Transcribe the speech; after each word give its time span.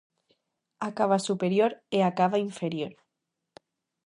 A 0.87 0.89
cava 0.99 1.19
superior 1.27 1.71
e 1.97 1.99
a 2.09 2.11
cava 2.19 2.43
inferior. 2.49 2.93